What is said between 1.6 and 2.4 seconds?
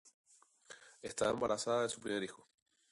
de su primer